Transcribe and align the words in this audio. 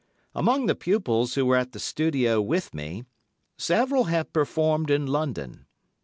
Among 0.33 0.65
the 0.65 0.73
pupils 0.73 1.35
who 1.35 1.45
were 1.45 1.55
at 1.57 1.73
the 1.73 1.79
Studio 1.79 2.41
with 2.41 2.73
me, 2.73 3.03
several 3.55 4.05
have 4.05 4.33
performed 4.33 4.89
in 4.89 5.05
London. 5.05 5.67